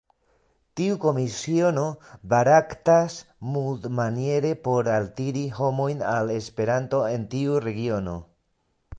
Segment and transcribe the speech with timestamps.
[0.79, 1.81] Tiu komisiono
[2.31, 3.17] baraktas
[3.55, 8.17] multmaniere por altiri homojn al Esperanto en tiu regiono.